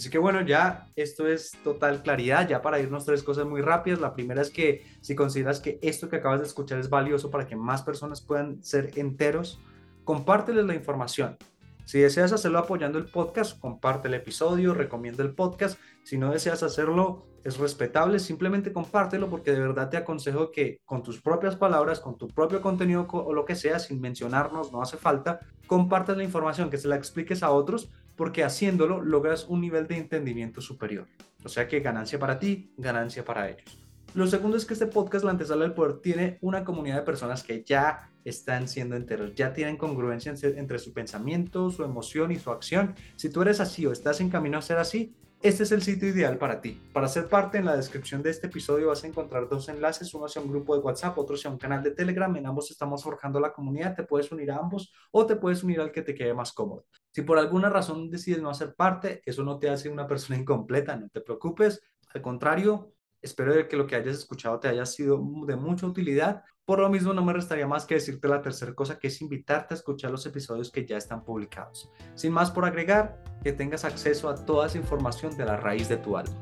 [0.00, 4.00] Así que bueno, ya esto es total claridad, ya para irnos tres cosas muy rápidas.
[4.00, 7.46] La primera es que si consideras que esto que acabas de escuchar es valioso para
[7.46, 9.60] que más personas puedan ser enteros,
[10.04, 11.36] compárteles la información.
[11.84, 15.78] Si deseas hacerlo apoyando el podcast, comparte el episodio, recomienda el podcast.
[16.02, 21.02] Si no deseas hacerlo, es respetable, simplemente compártelo porque de verdad te aconsejo que con
[21.02, 24.96] tus propias palabras, con tu propio contenido o lo que sea, sin mencionarnos, no hace
[24.96, 29.86] falta, compartas la información, que se la expliques a otros, porque haciéndolo logras un nivel
[29.86, 31.06] de entendimiento superior.
[31.42, 33.82] O sea que ganancia para ti, ganancia para ellos.
[34.12, 37.42] Lo segundo es que este podcast, La Antesala del Poder, tiene una comunidad de personas
[37.42, 42.50] que ya están siendo enteros, ya tienen congruencia entre su pensamiento, su emoción y su
[42.50, 42.94] acción.
[43.16, 46.08] Si tú eres así o estás en camino a ser así, este es el sitio
[46.08, 46.78] ideal para ti.
[46.92, 50.26] Para ser parte, en la descripción de este episodio vas a encontrar dos enlaces, uno
[50.26, 52.34] hacia un grupo de WhatsApp, otro hacia un canal de Telegram.
[52.36, 55.80] En ambos estamos forjando la comunidad, te puedes unir a ambos o te puedes unir
[55.80, 56.84] al que te quede más cómodo.
[57.10, 60.96] Si por alguna razón decides no hacer parte, eso no te hace una persona incompleta,
[60.96, 61.80] no te preocupes.
[62.12, 62.92] Al contrario,
[63.22, 66.42] Espero que lo que hayas escuchado te haya sido de mucha utilidad.
[66.64, 69.74] Por lo mismo, no me restaría más que decirte la tercera cosa, que es invitarte
[69.74, 71.90] a escuchar los episodios que ya están publicados.
[72.14, 75.98] Sin más por agregar, que tengas acceso a toda esa información de la raíz de
[75.98, 76.38] tu alma.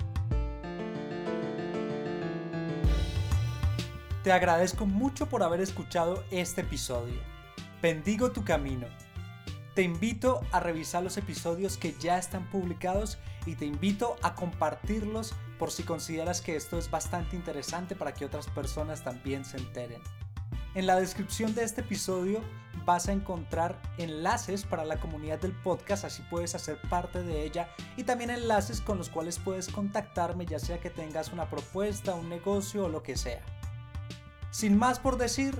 [4.22, 7.20] Te agradezco mucho por haber escuchado este episodio.
[7.82, 8.86] bendigo tu camino.
[9.74, 15.34] Te invito a revisar los episodios que ya están publicados y te invito a compartirlos
[15.58, 20.00] por si consideras que esto es bastante interesante para que otras personas también se enteren.
[20.74, 22.40] En la descripción de este episodio
[22.84, 27.68] vas a encontrar enlaces para la comunidad del podcast, así puedes hacer parte de ella
[27.96, 32.28] y también enlaces con los cuales puedes contactarme ya sea que tengas una propuesta, un
[32.28, 33.42] negocio o lo que sea.
[34.50, 35.58] Sin más por decir,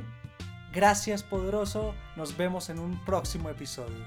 [0.73, 4.07] gracias poderoso, nos vemos en un próximo episodio.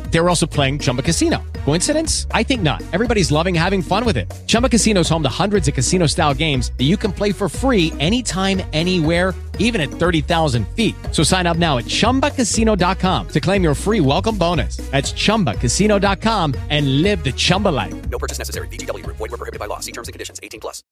[0.11, 1.41] They were also playing Chumba Casino.
[1.65, 2.27] Coincidence?
[2.31, 2.83] I think not.
[2.93, 4.31] Everybody's loving having fun with it.
[4.45, 7.47] Chumba Casino is home to hundreds of casino style games that you can play for
[7.49, 10.95] free anytime, anywhere, even at 30,000 feet.
[11.11, 14.77] So sign up now at chumbacasino.com to claim your free welcome bonus.
[14.91, 17.93] That's chumbacasino.com and live the Chumba life.
[18.09, 18.67] No purchase necessary.
[18.67, 19.17] VGW Group.
[19.17, 19.79] Void were prohibited by law.
[19.79, 20.41] See terms and conditions.
[20.43, 20.83] 18 plus.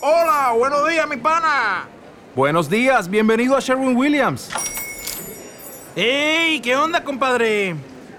[0.00, 1.86] Hola, buenos días, mi pana.
[2.34, 4.50] Buenos días, bienvenido a Sherwin Williams.
[5.96, 7.74] Hey, ¿Qué onda, compadre?